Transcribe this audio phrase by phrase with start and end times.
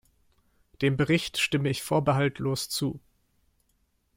[0.81, 2.99] Dem Bericht stimme ich vorbehaltlos zu.